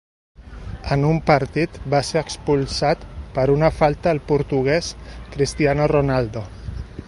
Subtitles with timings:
[0.95, 3.05] En un partit va ser expulsat
[3.37, 4.93] per una falta al portuguès
[5.37, 6.45] Cristiano Ronaldo.